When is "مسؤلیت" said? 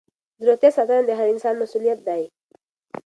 1.61-1.99